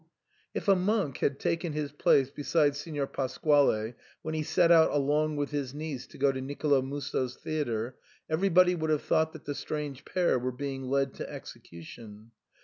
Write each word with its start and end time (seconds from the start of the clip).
If 0.55 0.67
a 0.67 0.75
monk 0.75 1.17
had 1.19 1.39
taken 1.39 1.73
his 1.73 1.91
place 1.91 2.31
beside 2.31 2.75
Signor 2.75 3.05
Pas 3.05 3.37
quale 3.37 3.93
when 4.23 4.33
he 4.33 4.41
set 4.41 4.71
out 4.71 4.89
along 4.89 5.35
with 5.35 5.51
his 5.51 5.75
niece 5.75 6.07
to 6.07 6.17
go 6.17 6.31
to 6.31 6.41
Nicolo 6.41 6.81
Musso's 6.81 7.35
theatre, 7.35 7.97
everybody 8.27 8.73
would 8.73 8.89
have 8.89 9.03
thought 9.03 9.31
that 9.33 9.45
the 9.45 9.53
strange 9.53 10.03
pair 10.03 10.39
were 10.39 10.51
being 10.53 10.89
led 10.89 11.13
to 11.17 11.29
execution. 11.29 12.31